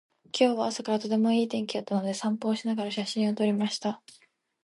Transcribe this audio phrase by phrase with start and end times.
[0.33, 4.01] 今日は朝からとてもいい天気だったので、散歩をしながら写真を撮りました。